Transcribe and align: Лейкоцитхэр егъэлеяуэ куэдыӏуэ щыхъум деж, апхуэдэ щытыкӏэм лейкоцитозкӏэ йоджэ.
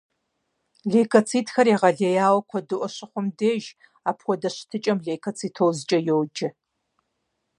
Лейкоцитхэр 0.91 1.67
егъэлеяуэ 1.75 2.41
куэдыӏуэ 2.49 2.87
щыхъум 2.95 3.27
деж, 3.37 3.63
апхуэдэ 4.09 4.49
щытыкӏэм 4.55 4.97
лейкоцитозкӏэ 5.05 5.99
йоджэ. 6.07 6.47